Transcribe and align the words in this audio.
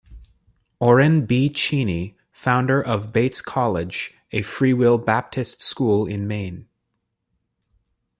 Oren 0.79 1.27
B. 1.27 1.47
Cheney, 1.47 2.17
founder 2.31 2.81
of 2.81 3.13
Bates 3.13 3.39
College, 3.39 4.15
a 4.31 4.41
Freewill 4.41 4.97
Baptist 4.97 5.61
school 5.61 6.07
in 6.07 6.27
Maine. 6.27 6.65